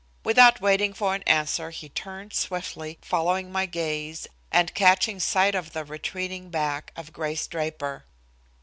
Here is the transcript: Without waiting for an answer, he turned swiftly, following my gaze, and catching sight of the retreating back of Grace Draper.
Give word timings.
Without 0.23 0.59
waiting 0.59 0.95
for 0.95 1.13
an 1.13 1.21
answer, 1.27 1.69
he 1.69 1.87
turned 1.87 2.33
swiftly, 2.33 2.97
following 3.03 3.51
my 3.51 3.67
gaze, 3.67 4.25
and 4.51 4.73
catching 4.73 5.19
sight 5.19 5.53
of 5.53 5.73
the 5.73 5.85
retreating 5.85 6.49
back 6.49 6.91
of 6.95 7.13
Grace 7.13 7.45
Draper. 7.45 8.03